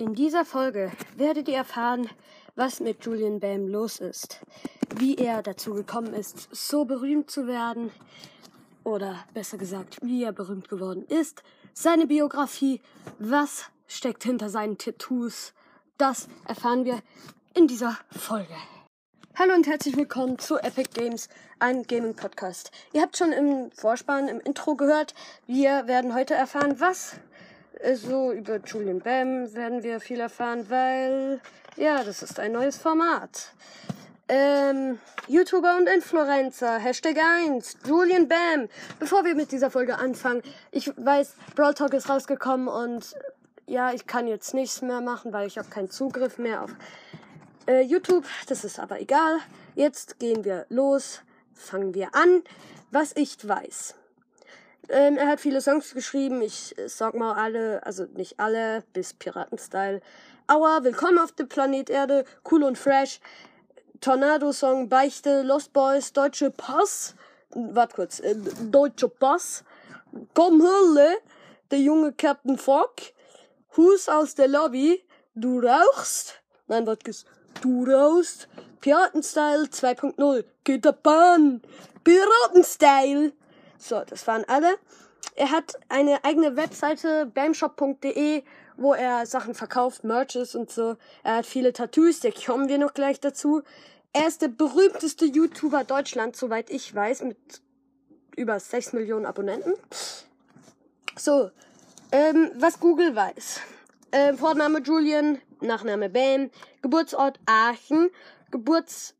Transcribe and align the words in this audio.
In 0.00 0.14
dieser 0.14 0.44
Folge 0.44 0.92
werdet 1.16 1.48
ihr 1.48 1.56
erfahren, 1.56 2.08
was 2.54 2.78
mit 2.78 3.04
Julian 3.04 3.40
Bam 3.40 3.66
los 3.66 3.98
ist, 3.98 4.38
wie 4.94 5.16
er 5.16 5.42
dazu 5.42 5.74
gekommen 5.74 6.14
ist, 6.14 6.48
so 6.52 6.84
berühmt 6.84 7.32
zu 7.32 7.48
werden, 7.48 7.90
oder 8.84 9.16
besser 9.34 9.58
gesagt, 9.58 9.98
wie 10.00 10.22
er 10.22 10.30
berühmt 10.30 10.68
geworden 10.68 11.04
ist, 11.08 11.42
seine 11.74 12.06
Biografie, 12.06 12.80
was 13.18 13.64
steckt 13.88 14.22
hinter 14.22 14.50
seinen 14.50 14.78
Tattoos, 14.78 15.52
das 15.96 16.28
erfahren 16.46 16.84
wir 16.84 17.00
in 17.54 17.66
dieser 17.66 17.98
Folge. 18.12 18.54
Hallo 19.34 19.52
und 19.54 19.66
herzlich 19.66 19.96
willkommen 19.96 20.38
zu 20.38 20.58
Epic 20.58 20.90
Games, 20.94 21.28
ein 21.58 21.82
Gaming 21.82 22.14
Podcast. 22.14 22.70
Ihr 22.92 23.02
habt 23.02 23.16
schon 23.16 23.32
im 23.32 23.72
Vorspann, 23.72 24.28
im 24.28 24.38
Intro 24.38 24.76
gehört, 24.76 25.14
wir 25.48 25.88
werden 25.88 26.14
heute 26.14 26.34
erfahren, 26.34 26.78
was 26.78 27.16
so 27.94 28.32
über 28.32 28.58
Julian 28.64 29.00
Bam 29.00 29.54
werden 29.54 29.82
wir 29.82 30.00
viel 30.00 30.20
erfahren, 30.20 30.68
weil 30.68 31.40
ja, 31.76 32.02
das 32.02 32.22
ist 32.22 32.38
ein 32.40 32.52
neues 32.52 32.76
Format. 32.76 33.52
Ähm, 34.28 34.98
YouTuber 35.26 35.76
und 35.78 35.88
Influencer, 35.88 36.78
Hashtag 36.78 37.16
1, 37.18 37.78
Julian 37.86 38.28
Bam. 38.28 38.68
Bevor 38.98 39.24
wir 39.24 39.34
mit 39.34 39.52
dieser 39.52 39.70
Folge 39.70 39.96
anfangen, 39.96 40.42
ich 40.70 40.92
weiß, 40.96 41.34
Brawl 41.54 41.74
Talk 41.74 41.94
ist 41.94 42.08
rausgekommen 42.08 42.68
und 42.68 43.14
ja, 43.66 43.92
ich 43.92 44.06
kann 44.06 44.26
jetzt 44.26 44.54
nichts 44.54 44.82
mehr 44.82 45.00
machen, 45.00 45.32
weil 45.32 45.46
ich 45.46 45.56
habe 45.56 45.68
keinen 45.68 45.90
Zugriff 45.90 46.38
mehr 46.38 46.62
auf 46.62 46.74
äh, 47.66 47.80
YouTube. 47.82 48.24
Das 48.48 48.64
ist 48.64 48.78
aber 48.78 49.00
egal. 49.00 49.38
Jetzt 49.74 50.18
gehen 50.18 50.44
wir 50.44 50.66
los, 50.68 51.22
fangen 51.54 51.94
wir 51.94 52.14
an. 52.14 52.42
Was 52.90 53.14
ich 53.16 53.36
weiß. 53.46 53.94
Ähm, 54.88 55.18
er 55.18 55.28
hat 55.28 55.40
viele 55.40 55.60
Songs 55.60 55.92
geschrieben. 55.92 56.40
Ich 56.40 56.76
äh, 56.78 56.88
sag 56.88 57.14
mal 57.14 57.34
alle, 57.34 57.84
also 57.84 58.04
nicht 58.14 58.40
alle, 58.40 58.84
bis 58.92 59.12
Piratenstyle. 59.12 60.00
Aua, 60.46 60.82
Willkommen 60.82 61.18
auf 61.18 61.32
dem 61.32 61.48
Planet 61.48 61.90
Erde, 61.90 62.24
Cool 62.50 62.62
und 62.62 62.78
Fresh. 62.78 63.20
Tornado-Song, 64.00 64.88
Beichte, 64.88 65.42
Lost 65.42 65.72
Boys, 65.72 66.12
Deutsche 66.12 66.50
Pass. 66.50 67.14
Warte 67.50 67.96
kurz, 67.96 68.20
äh, 68.20 68.34
Deutsche 68.70 69.08
Pass. 69.08 69.64
Komm, 70.34 70.62
Hölle, 70.62 71.18
der 71.70 71.80
junge 71.80 72.12
Captain 72.12 72.56
Fogg. 72.56 73.12
Hus 73.76 74.08
aus 74.08 74.34
der 74.34 74.48
Lobby. 74.48 75.04
Du 75.34 75.60
rauchst. 75.60 76.40
Nein, 76.66 76.86
warte, 76.86 77.12
du 77.60 77.84
rauchst. 77.84 78.48
Piratenstyle 78.80 79.64
2.0. 79.64 80.44
Geht 80.64 80.84
der 80.84 80.92
Bahn. 80.92 81.60
Piratenstyle. 82.04 83.32
So, 83.78 84.02
das 84.04 84.26
waren 84.26 84.44
alle. 84.48 84.76
Er 85.34 85.50
hat 85.50 85.78
eine 85.88 86.24
eigene 86.24 86.56
Webseite, 86.56 87.26
bamshop.de, 87.26 88.42
wo 88.76 88.92
er 88.92 89.24
Sachen 89.26 89.54
verkauft, 89.54 90.04
Merches 90.04 90.54
und 90.54 90.70
so. 90.70 90.96
Er 91.22 91.36
hat 91.36 91.46
viele 91.46 91.72
Tattoos, 91.72 92.20
da 92.20 92.30
kommen 92.30 92.68
wir 92.68 92.78
noch 92.78 92.92
gleich 92.94 93.20
dazu. 93.20 93.62
Er 94.12 94.26
ist 94.26 94.42
der 94.42 94.48
berühmteste 94.48 95.26
YouTuber 95.26 95.84
Deutschlands, 95.84 96.40
soweit 96.40 96.70
ich 96.70 96.92
weiß, 96.92 97.22
mit 97.22 97.38
über 98.36 98.58
6 98.58 98.94
Millionen 98.94 99.26
Abonnenten. 99.26 99.74
So, 101.16 101.50
ähm, 102.10 102.50
was 102.56 102.80
Google 102.80 103.14
weiß. 103.14 103.60
Ähm, 104.12 104.38
Vorname 104.38 104.80
Julian, 104.80 105.38
Nachname 105.60 106.08
Bam, 106.08 106.50
Geburtsort 106.80 107.38
Aachen, 107.46 108.10
Geburtstag 108.50 109.12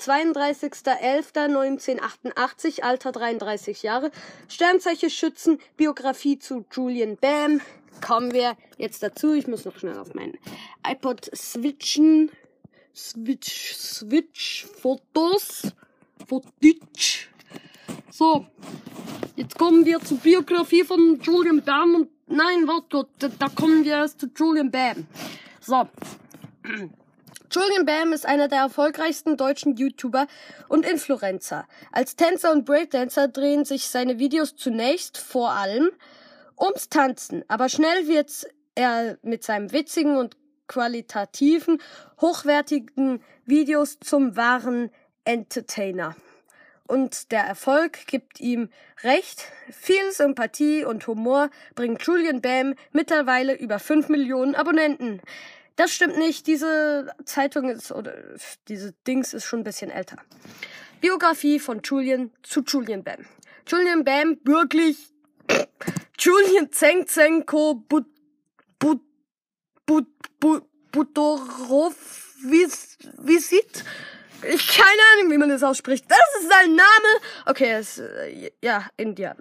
32.11.1988, 0.00 2.82
Alter 2.82 3.12
33 3.12 3.82
Jahre, 3.82 4.10
Sternzeichen 4.48 5.10
Schützen, 5.10 5.58
Biografie 5.76 6.38
zu 6.38 6.64
Julian 6.72 7.16
Bam. 7.16 7.60
Kommen 8.06 8.32
wir 8.32 8.56
jetzt 8.76 9.02
dazu. 9.02 9.32
Ich 9.32 9.46
muss 9.46 9.64
noch 9.64 9.78
schnell 9.78 9.98
auf 9.98 10.12
meinen 10.14 10.36
iPod 10.86 11.30
switchen. 11.34 12.30
Switch, 12.94 13.74
Switch, 13.74 14.66
Fotos, 14.80 15.62
Fotitsch. 16.26 17.28
So, 18.10 18.46
jetzt 19.36 19.58
kommen 19.58 19.84
wir 19.84 20.00
zur 20.00 20.16
Biografie 20.16 20.82
von 20.82 21.20
Julian 21.20 21.62
Bam 21.62 21.94
und 21.94 22.08
nein, 22.26 22.66
warte, 22.66 23.06
da, 23.18 23.28
da 23.28 23.50
kommen 23.50 23.84
wir 23.84 23.92
erst 23.92 24.20
zu 24.20 24.28
Julian 24.34 24.70
Bam. 24.70 25.06
So. 25.60 25.86
Julian 27.56 27.86
Bam 27.86 28.12
ist 28.12 28.26
einer 28.26 28.48
der 28.48 28.58
erfolgreichsten 28.58 29.38
deutschen 29.38 29.76
YouTuber 29.76 30.26
und 30.68 30.84
Influencer. 30.84 31.66
Als 31.90 32.14
Tänzer 32.14 32.52
und 32.52 32.66
Breakdancer 32.66 33.28
drehen 33.28 33.64
sich 33.64 33.88
seine 33.88 34.18
Videos 34.18 34.56
zunächst 34.56 35.16
vor 35.16 35.52
allem 35.52 35.88
ums 36.60 36.90
Tanzen, 36.90 37.44
aber 37.48 37.70
schnell 37.70 38.08
wird 38.08 38.46
er 38.74 39.16
mit 39.22 39.42
seinem 39.42 39.72
witzigen 39.72 40.18
und 40.18 40.36
qualitativen, 40.66 41.80
hochwertigen 42.20 43.22
Videos 43.46 44.00
zum 44.00 44.36
wahren 44.36 44.90
Entertainer. 45.24 46.14
Und 46.86 47.32
der 47.32 47.42
Erfolg 47.42 48.06
gibt 48.06 48.38
ihm 48.38 48.68
recht. 49.02 49.50
Viel 49.70 50.12
Sympathie 50.12 50.84
und 50.84 51.06
Humor 51.06 51.48
bringt 51.74 52.02
Julian 52.02 52.42
Bam 52.42 52.74
mittlerweile 52.92 53.54
über 53.54 53.78
5 53.78 54.08
Millionen 54.08 54.54
Abonnenten. 54.54 55.20
Das 55.76 55.92
stimmt 55.92 56.18
nicht. 56.18 56.46
Diese 56.46 57.12
Zeitung 57.24 57.68
ist 57.68 57.92
oder 57.92 58.14
diese 58.68 58.92
Dings 59.06 59.34
ist 59.34 59.44
schon 59.44 59.60
ein 59.60 59.64
bisschen 59.64 59.90
älter. 59.90 60.16
Biografie 61.00 61.60
von 61.60 61.80
Julian 61.82 62.32
zu 62.42 62.62
Julian 62.62 63.04
Bam. 63.04 63.26
Julian 63.66 64.04
Bam 64.04 64.38
wirklich 64.44 64.96
Julian 66.18 66.72
Zengzenko 66.72 67.74
But 67.74 68.06
But 68.78 69.00
But 69.84 70.06
But 70.40 70.64
Budorov 70.90 71.94
Visit. 72.42 73.84
Ich 74.42 74.68
keine 74.68 75.00
Ahnung, 75.14 75.32
wie 75.32 75.38
man 75.38 75.48
das 75.48 75.62
ausspricht. 75.62 76.06
Das 76.08 76.40
ist 76.40 76.50
sein 76.50 76.74
Name. 76.74 77.20
Okay, 77.46 77.72
es, 77.72 77.98
äh, 77.98 78.50
ja, 78.62 78.86
India. 78.96 79.36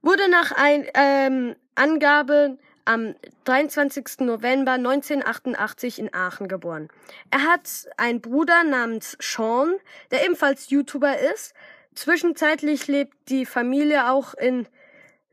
Wurde 0.00 0.28
nach 0.30 0.52
ein, 0.52 0.86
ähm, 0.94 1.56
Angaben 1.74 2.58
am 2.88 3.14
23. 3.44 4.20
November 4.20 4.72
1988 4.72 5.98
in 5.98 6.14
Aachen 6.14 6.48
geboren. 6.48 6.88
Er 7.30 7.42
hat 7.42 7.86
einen 7.98 8.22
Bruder 8.22 8.64
namens 8.64 9.16
Sean, 9.20 9.74
der 10.10 10.24
ebenfalls 10.24 10.70
YouTuber 10.70 11.18
ist. 11.18 11.52
Zwischenzeitlich 11.94 12.86
lebt 12.86 13.14
die 13.28 13.44
Familie 13.44 14.10
auch 14.10 14.32
in 14.32 14.66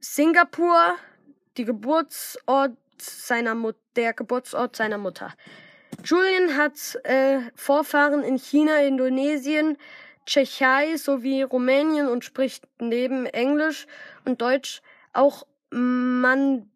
Singapur, 0.02 0.96
die 1.56 1.64
Geburtsort 1.64 2.76
seiner 2.98 3.56
Mut 3.56 3.78
der 3.96 4.14
Geburtsort 4.14 4.76
seiner 4.76 4.98
Mutter. 4.98 5.34
Julian 6.04 6.58
hat 6.58 6.74
äh, 7.06 7.40
Vorfahren 7.56 8.22
in 8.24 8.38
China, 8.38 8.82
Indonesien, 8.82 9.78
Tschechei 10.26 10.98
sowie 10.98 11.44
Rumänien 11.44 12.10
und 12.10 12.26
spricht 12.26 12.68
neben 12.80 13.26
Englisch 13.28 13.88
und 14.26 14.42
Deutsch 14.42 14.82
auch 15.14 15.48
Mandarin. 15.70 16.70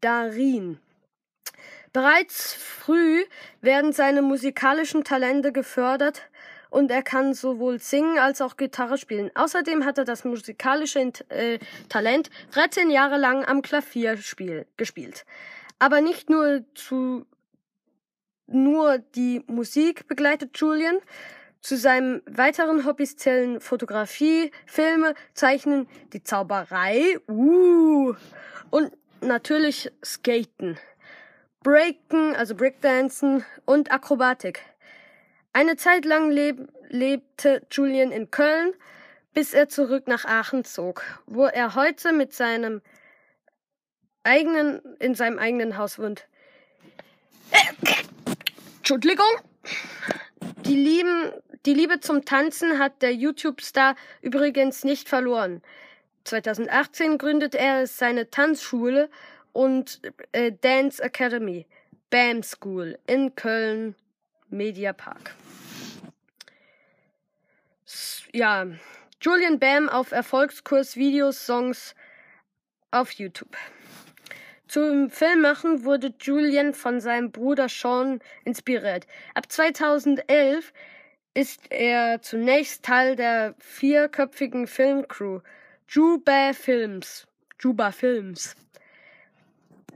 Darin. 0.00 0.78
Bereits 1.92 2.52
früh 2.52 3.24
werden 3.62 3.92
seine 3.92 4.22
musikalischen 4.22 5.04
Talente 5.04 5.52
gefördert 5.52 6.22
und 6.68 6.90
er 6.90 7.02
kann 7.02 7.32
sowohl 7.32 7.78
singen 7.80 8.18
als 8.18 8.42
auch 8.42 8.56
Gitarre 8.56 8.98
spielen. 8.98 9.30
Außerdem 9.34 9.84
hat 9.84 9.98
er 9.98 10.04
das 10.04 10.24
musikalische 10.24 11.12
äh, 11.30 11.58
Talent 11.88 12.30
13 12.52 12.90
Jahre 12.90 13.16
lang 13.16 13.44
am 13.46 13.62
Klavier 13.62 14.18
spiel, 14.18 14.66
gespielt. 14.76 15.24
Aber 15.78 16.00
nicht 16.00 16.28
nur 16.28 16.64
zu 16.74 17.24
nur 18.46 18.98
die 18.98 19.42
Musik 19.46 20.06
begleitet 20.06 20.58
Julian. 20.58 20.98
Zu 21.60 21.76
seinen 21.76 22.22
weiteren 22.26 22.84
Hobbys 22.86 23.16
zählen 23.16 23.60
Fotografie, 23.60 24.52
Filme, 24.66 25.14
Zeichnen, 25.34 25.88
die 26.12 26.22
Zauberei, 26.22 27.18
uh, 27.28 28.14
und 28.70 28.92
natürlich 29.26 29.90
Skaten, 30.04 30.78
Breaken, 31.62 32.34
also 32.36 32.54
Breakdancen 32.54 33.44
und 33.64 33.92
Akrobatik. 33.92 34.62
Eine 35.52 35.76
Zeit 35.76 36.04
lang 36.04 36.30
leb 36.30 36.68
lebte 36.88 37.66
Julian 37.70 38.12
in 38.12 38.30
Köln, 38.30 38.72
bis 39.34 39.52
er 39.52 39.68
zurück 39.68 40.06
nach 40.06 40.24
Aachen 40.24 40.64
zog, 40.64 41.02
wo 41.26 41.46
er 41.46 41.74
heute 41.74 42.12
mit 42.12 42.32
seinem 42.32 42.80
eigenen, 44.22 44.80
in 44.98 45.14
seinem 45.14 45.38
eigenen 45.38 45.76
Haus 45.76 45.98
wohnt. 45.98 46.26
Entschuldigung. 48.78 49.26
Die, 50.64 50.76
Lieben, 50.76 51.32
die 51.64 51.74
Liebe 51.74 52.00
zum 52.00 52.24
Tanzen 52.24 52.78
hat 52.78 53.02
der 53.02 53.14
YouTube-Star 53.14 53.96
übrigens 54.20 54.84
nicht 54.84 55.08
verloren. 55.08 55.62
2018 56.26 57.18
gründet 57.18 57.54
er 57.54 57.86
seine 57.86 58.30
Tanzschule 58.30 59.08
und 59.52 60.00
äh, 60.32 60.52
Dance 60.52 61.02
Academy, 61.02 61.66
BAM 62.10 62.42
School 62.42 62.98
in 63.06 63.34
Köln, 63.34 63.94
Media 64.48 64.92
Park. 64.92 65.34
Ja, 68.32 68.66
Julian 69.20 69.58
Bam 69.58 69.88
auf 69.88 70.12
Erfolgskurs 70.12 70.96
Videos, 70.96 71.46
Songs 71.46 71.94
auf 72.90 73.12
YouTube. 73.12 73.56
Zum 74.68 75.10
Filmmachen 75.10 75.84
wurde 75.84 76.12
Julian 76.20 76.74
von 76.74 77.00
seinem 77.00 77.30
Bruder 77.30 77.68
Sean 77.68 78.20
inspiriert. 78.44 79.06
Ab 79.34 79.50
2011 79.50 80.72
ist 81.34 81.70
er 81.70 82.20
zunächst 82.20 82.84
Teil 82.84 83.14
der 83.14 83.54
vierköpfigen 83.58 84.66
Filmcrew 84.66 85.40
Juba 85.88 86.52
Films, 86.52 87.26
Juba 87.60 87.92
Films, 87.92 88.56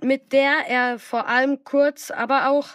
mit 0.03 0.33
der 0.33 0.67
er 0.69 0.99
vor 0.99 1.27
allem 1.27 1.65
kurz, 1.65 2.11
aber 2.11 2.49
auch 2.49 2.69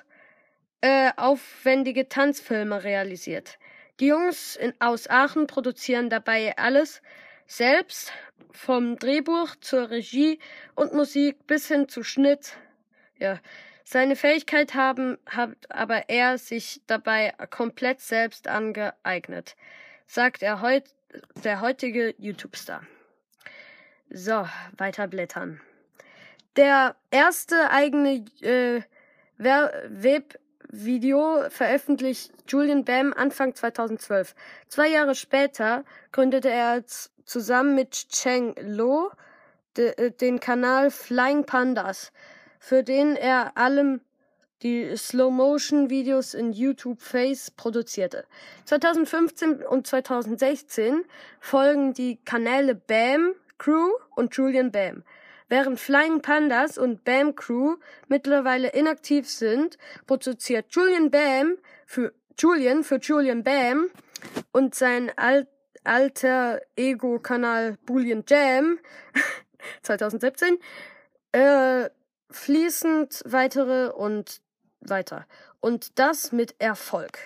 äh, 0.82 1.12
aufwendige 1.16 2.10
Tanzfilme 2.10 2.84
realisiert. 2.84 3.58
Die 4.02 4.08
Jungs 4.08 4.58
in, 4.58 4.74
aus 4.80 5.10
Aachen 5.10 5.48
produzieren 5.48 6.10
dabei 6.10 6.58
alles 6.58 7.02
selbst, 7.48 8.12
vom 8.52 8.98
Drehbuch 8.98 9.56
zur 9.62 9.90
Regie 9.90 10.40
und 10.76 10.94
Musik 10.94 11.48
bis 11.48 11.68
hin 11.70 11.88
zu 11.88 12.04
Schnitt. 12.04 12.58
Ja, 13.18 13.40
seine 13.86 14.18
Fähigkeit 14.18 14.74
haben, 14.74 15.18
hat 15.26 15.56
aber 15.70 16.10
er 16.10 16.38
sich 16.38 16.82
dabei 16.88 17.34
komplett 17.50 18.02
selbst 18.02 18.50
angeeignet, 18.50 19.56
sagt 20.06 20.44
er 20.44 20.62
heut, 20.62 20.84
der 21.44 21.62
heutige 21.62 22.14
YouTube-Star. 22.18 22.86
So, 24.10 24.48
weiter 24.78 25.08
blättern. 25.08 25.60
Der 26.56 26.96
erste 27.12 27.70
eigene 27.70 28.26
äh, 28.42 28.82
Webvideo 29.38 30.30
veröffentlicht 31.50 32.32
Julian 32.48 32.86
Bam 32.86 33.14
Anfang 33.14 33.54
2012. 33.56 34.36
Zwei 34.70 34.88
Jahre 34.88 35.16
später 35.16 35.84
gründete 36.12 36.50
er 36.50 36.84
zusammen 37.26 37.76
mit 37.76 38.10
Cheng 38.10 38.56
Lo 38.62 39.12
de, 39.76 39.94
äh, 39.98 40.12
den 40.12 40.40
Kanal 40.40 40.92
Flying 40.92 41.46
Pandas 41.46 42.12
für 42.66 42.84
den 42.84 43.16
er 43.16 43.56
allem 43.58 44.02
die 44.64 44.98
Slow-Motion-Videos 44.98 46.34
in 46.34 46.52
YouTube 46.52 47.00
Face 47.00 47.52
produzierte. 47.52 48.26
2015 48.64 49.62
und 49.62 49.86
2016 49.86 51.04
folgen 51.40 51.94
die 51.94 52.18
Kanäle 52.26 52.74
Bam 52.74 53.36
Crew 53.58 53.90
und 54.16 54.36
Julian 54.36 54.72
Bam. 54.72 55.04
Während 55.48 55.80
Flying 55.80 56.22
Pandas 56.22 56.78
und 56.78 57.04
Bam 57.04 57.36
Crew 57.36 57.76
mittlerweile 58.08 58.70
inaktiv 58.70 59.30
sind, 59.30 59.78
produziert 60.08 60.68
Julian 60.72 61.12
Bam 61.12 61.58
für 61.86 62.14
Julian 62.38 62.84
für 62.84 62.98
Julian 62.98 63.44
Bam 63.44 63.90
und 64.52 64.76
sein 64.76 65.12
al 65.16 65.48
alter 65.84 66.62
Ego-Kanal 66.76 67.78
Boolean 67.86 68.24
Jam 68.28 68.80
2017 69.84 70.58
äh, 71.32 71.90
fließend 72.32 73.22
weitere 73.26 73.90
und 73.92 74.42
weiter. 74.80 75.28
Und 75.60 76.00
das 76.00 76.32
mit 76.32 76.56
Erfolg. 76.60 77.20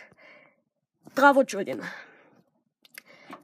Bravo, 1.16 1.44
Julian. 1.44 1.82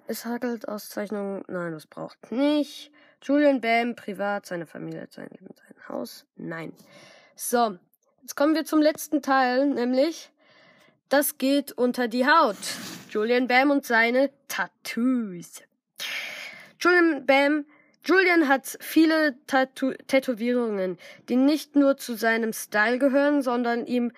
Es 0.08 0.26
hagelt 0.26 0.68
Auszeichnungen. 0.68 1.44
Nein, 1.48 1.72
das 1.72 1.88
braucht 1.88 2.32
nicht. 2.32 2.92
Julian 3.24 3.60
Bam, 3.60 3.96
privat, 3.96 4.46
seine 4.46 4.68
Familie, 4.68 5.08
sein 5.10 5.30
Leben, 5.32 5.54
sein 5.56 5.90
Haus. 5.90 6.26
Nein. 6.36 6.74
So, 7.36 7.78
jetzt 8.22 8.36
kommen 8.36 8.54
wir 8.54 8.66
zum 8.66 8.82
letzten 8.82 9.22
Teil, 9.24 9.66
nämlich 9.68 10.32
das 11.10 11.38
geht 11.38 11.72
unter 11.72 12.08
die 12.08 12.28
Haut. 12.28 12.58
Julian 13.10 13.48
Bam 13.48 13.72
und 13.72 13.86
seine 13.86 14.30
Tattoos. 14.48 15.64
Julian 16.80 17.26
Bam 17.26 17.66
Julian 18.06 18.48
hat 18.48 18.78
viele 18.82 19.36
Tatu 19.48 19.94
Tätowierungen, 20.06 21.00
die 21.28 21.36
nicht 21.36 21.76
nur 21.76 21.98
zu 21.98 22.14
seinem 22.14 22.54
Style 22.54 23.00
gehören, 23.00 23.42
sondern 23.42 23.88
ihm 23.88 24.12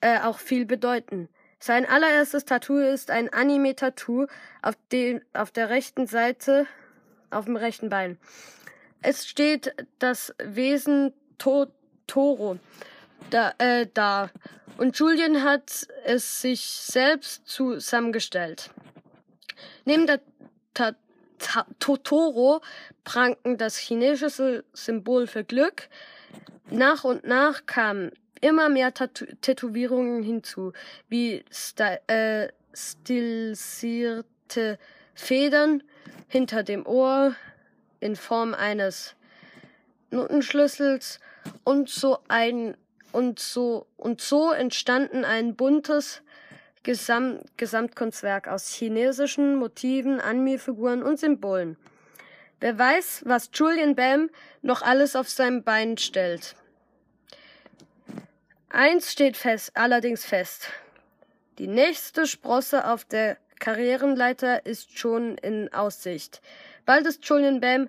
äh, 0.00 0.20
auch 0.20 0.38
viel 0.38 0.64
bedeuten. 0.64 1.28
Sein 1.60 1.86
allererstes 1.86 2.46
Tattoo 2.46 2.78
ist 2.78 3.10
ein 3.10 3.32
Anime-Tattoo 3.32 4.26
auf, 4.62 4.74
auf 5.34 5.50
der 5.50 5.68
rechten 5.68 6.06
Seite, 6.06 6.66
auf 7.30 7.44
dem 7.44 7.56
rechten 7.56 7.90
Bein. 7.90 8.18
Es 9.02 9.28
steht 9.28 9.74
das 9.98 10.34
Wesen 10.42 11.12
Totoro 11.38 12.58
da, 13.28 13.52
äh, 13.58 13.86
da. 13.92 14.30
Und 14.78 14.98
Julian 14.98 15.42
hat 15.44 15.86
es 16.04 16.40
sich 16.40 16.62
selbst 16.62 17.46
zusammengestellt. 17.46 18.70
Neben 19.84 20.06
der 20.06 20.20
Tattoo 20.72 20.96
Totoro 21.78 22.60
pranken 23.04 23.56
das 23.56 23.78
chinesische 23.78 24.64
Symbol 24.72 25.26
für 25.26 25.44
Glück. 25.44 25.88
Nach 26.70 27.04
und 27.04 27.24
nach 27.24 27.66
kamen 27.66 28.12
immer 28.40 28.68
mehr 28.68 28.94
Tatu 28.94 29.26
Tätowierungen 29.40 30.22
hinzu, 30.22 30.72
wie 31.08 31.44
sti 31.50 31.98
äh, 32.06 32.48
stilisierte 32.72 34.78
Federn 35.14 35.82
hinter 36.28 36.62
dem 36.62 36.86
Ohr 36.86 37.34
in 38.00 38.16
Form 38.16 38.54
eines 38.54 39.14
Notenschlüssels 40.10 41.20
und 41.64 41.88
so 41.88 42.18
ein 42.28 42.76
und 43.12 43.38
so 43.38 43.86
und 43.96 44.20
so 44.20 44.52
entstanden 44.52 45.24
ein 45.24 45.56
buntes 45.56 46.22
Gesam 46.82 47.40
Gesamtkunstwerk 47.56 48.48
aus 48.48 48.72
chinesischen 48.72 49.56
Motiven, 49.56 50.20
Anime-Figuren 50.20 51.02
und 51.02 51.18
Symbolen. 51.18 51.76
Wer 52.60 52.78
weiß, 52.78 53.22
was 53.26 53.50
Julian 53.52 53.94
Bam 53.94 54.30
noch 54.62 54.82
alles 54.82 55.16
auf 55.16 55.28
seinem 55.28 55.62
Bein 55.62 55.98
stellt. 55.98 56.54
Eins 58.72 59.10
steht 59.10 59.36
fest, 59.36 59.72
allerdings 59.74 60.24
fest. 60.24 60.68
Die 61.58 61.66
nächste 61.66 62.26
Sprosse 62.26 62.86
auf 62.86 63.04
der 63.04 63.36
Karrierenleiter 63.58 64.64
ist 64.64 64.96
schon 64.96 65.36
in 65.38 65.72
Aussicht. 65.74 66.40
Bald 66.86 67.04
ist 67.04 67.28
Julian 67.28 67.60
Bam 67.60 67.88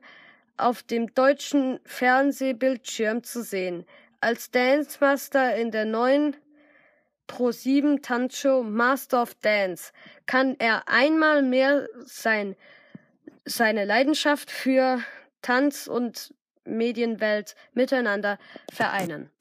auf 0.57 0.81
dem 0.81 1.13
deutschen 1.13 1.79
Fernsehbildschirm 1.85 3.23
zu 3.23 3.43
sehen, 3.43 3.85
als 4.21 4.49
Dance 4.49 4.97
Master 4.99 5.55
in 5.55 5.69
der 5.69 5.85
neuen 5.85 6.35
Pro7 7.27 8.01
Tanzshow 8.01 8.63
Master 8.63 9.21
of 9.21 9.35
Dance 9.35 9.93
kann 10.25 10.55
er 10.59 10.87
einmal 10.87 11.43
mehr 11.43 11.87
sein, 12.05 12.55
seine 13.45 13.85
Leidenschaft 13.85 14.49
für 14.49 14.99
Tanz 15.43 15.87
und 15.87 16.33
Medienwelt 16.65 17.55
miteinander 17.73 18.37
vereinen. 18.71 19.31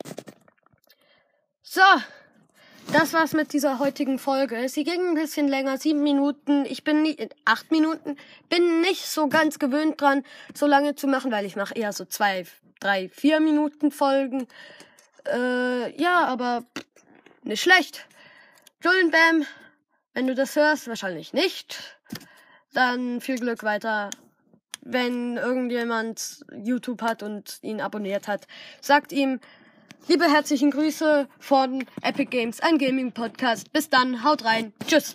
So, 1.72 1.82
das 2.92 3.12
war's 3.12 3.32
mit 3.32 3.52
dieser 3.52 3.78
heutigen 3.78 4.18
Folge. 4.18 4.68
Sie 4.68 4.82
ging 4.82 5.10
ein 5.10 5.14
bisschen 5.14 5.46
länger, 5.46 5.78
sieben 5.78 6.02
Minuten. 6.02 6.64
Ich 6.64 6.82
bin 6.82 7.02
nicht, 7.02 7.32
acht 7.44 7.70
Minuten. 7.70 8.16
Bin 8.48 8.80
nicht 8.80 9.06
so 9.06 9.28
ganz 9.28 9.60
gewöhnt 9.60 10.00
dran, 10.00 10.24
so 10.52 10.66
lange 10.66 10.96
zu 10.96 11.06
machen, 11.06 11.30
weil 11.30 11.44
ich 11.44 11.54
mache 11.54 11.76
eher 11.76 11.92
so 11.92 12.04
zwei, 12.04 12.44
drei, 12.80 13.08
vier 13.10 13.38
Minuten 13.38 13.92
Folgen. 13.92 14.48
Äh, 15.32 15.96
ja, 15.96 16.24
aber 16.24 16.64
nicht 17.44 17.62
schlecht. 17.62 18.04
Julian 18.82 19.12
Bam, 19.12 19.46
wenn 20.12 20.26
du 20.26 20.34
das 20.34 20.56
hörst, 20.56 20.88
wahrscheinlich 20.88 21.32
nicht. 21.32 21.78
Dann 22.72 23.20
viel 23.20 23.38
Glück 23.38 23.62
weiter. 23.62 24.10
Wenn 24.80 25.36
irgendjemand 25.36 26.44
YouTube 26.52 27.00
hat 27.02 27.22
und 27.22 27.60
ihn 27.62 27.80
abonniert 27.80 28.26
hat, 28.26 28.48
sagt 28.80 29.12
ihm 29.12 29.38
liebe 30.08 30.24
herzlichen 30.24 30.70
Grüße 30.70 31.28
von 31.38 31.84
Epic 32.02 32.30
Games, 32.30 32.60
ein 32.60 32.78
Gaming 32.78 33.12
Podcast. 33.12 33.72
Bis 33.72 33.88
dann, 33.88 34.24
haut 34.24 34.44
rein. 34.44 34.72
Tschüss. 34.86 35.14